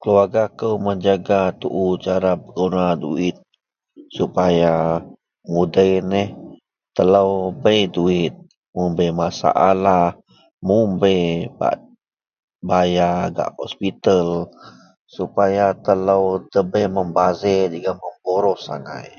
[0.00, 3.36] keluarga kou menjaga tuu cara mengguna duwit
[4.16, 5.06] supaya bak
[5.52, 6.28] mudei neh
[6.96, 8.34] telou bei duwit,
[8.74, 10.06] mun bei masalah
[10.66, 11.22] mun bei
[11.58, 11.76] bak
[12.68, 14.28] bayar gak hospital
[15.16, 19.10] supaya telou debei membazir jegum memboros agai